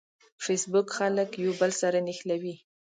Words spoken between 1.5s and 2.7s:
بل سره نښلوي